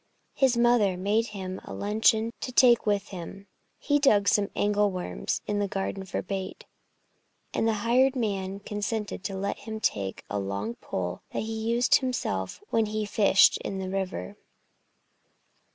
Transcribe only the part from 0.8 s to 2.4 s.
made him a luncheon